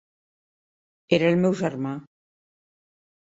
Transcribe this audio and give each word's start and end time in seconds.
Era 1.17 1.27
el 1.33 1.37
meu 1.43 1.53
germà. 1.59 1.93